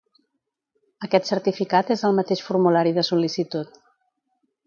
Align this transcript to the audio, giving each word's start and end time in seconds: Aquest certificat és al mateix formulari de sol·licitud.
Aquest 1.07 1.27
certificat 1.31 1.91
és 1.97 2.03
al 2.09 2.17
mateix 2.21 2.43
formulari 2.49 2.95
de 2.97 3.05
sol·licitud. 3.11 3.77